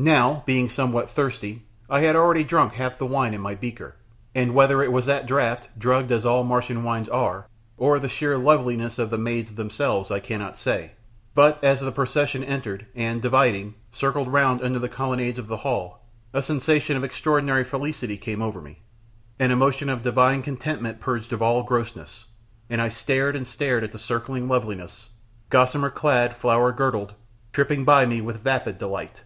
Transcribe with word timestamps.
Now, 0.00 0.44
being 0.46 0.68
somewhat 0.68 1.10
thirsty, 1.10 1.64
I 1.90 2.02
had 2.02 2.14
already 2.14 2.44
drunk 2.44 2.74
half 2.74 2.98
the 2.98 3.04
wine 3.06 3.34
in 3.34 3.40
my 3.40 3.56
beaker, 3.56 3.96
and 4.32 4.54
whether 4.54 4.80
it 4.80 4.92
was 4.92 5.06
that 5.06 5.26
draught, 5.26 5.70
drugged 5.76 6.12
as 6.12 6.24
all 6.24 6.44
Martian 6.44 6.84
wines 6.84 7.08
are, 7.08 7.48
or 7.76 7.98
the 7.98 8.08
sheer 8.08 8.38
loveliness 8.38 9.00
of 9.00 9.10
the 9.10 9.18
maids 9.18 9.56
themselves, 9.56 10.12
I 10.12 10.20
cannot 10.20 10.54
say, 10.56 10.92
but 11.34 11.58
as 11.64 11.80
the 11.80 11.90
procession 11.90 12.44
entered, 12.44 12.86
and, 12.94 13.20
dividing, 13.20 13.74
circled 13.90 14.28
round 14.32 14.62
under 14.62 14.78
the 14.78 14.88
colonnades 14.88 15.36
of 15.36 15.48
the 15.48 15.56
hall, 15.56 16.06
a 16.32 16.42
sensation 16.42 16.96
of 16.96 17.02
extraordinary 17.02 17.64
felicity 17.64 18.16
came 18.16 18.40
over 18.40 18.60
me 18.60 18.78
an 19.40 19.50
emotion 19.50 19.88
of 19.88 20.04
divine 20.04 20.44
contentment 20.44 21.00
purged 21.00 21.32
of 21.32 21.42
all 21.42 21.64
grossness 21.64 22.24
and 22.70 22.80
I 22.80 22.88
stared 22.88 23.34
and 23.34 23.44
stared 23.44 23.82
at 23.82 23.90
the 23.90 23.98
circling 23.98 24.46
loveliness, 24.46 25.08
gossamer 25.50 25.90
clad, 25.90 26.36
flower 26.36 26.70
girdled, 26.70 27.14
tripping 27.52 27.84
by 27.84 28.06
me 28.06 28.20
with 28.20 28.44
vapid 28.44 28.78
delight. 28.78 29.24